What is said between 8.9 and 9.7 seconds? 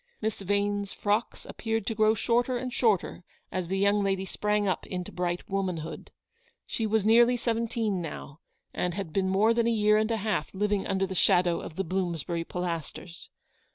had been more than